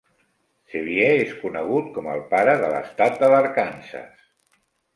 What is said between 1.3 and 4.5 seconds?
conegut com el "Pare de l'Estat de l'Arkansas".